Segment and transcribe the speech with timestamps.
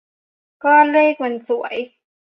[0.63, 1.75] ก็เลขมันสวย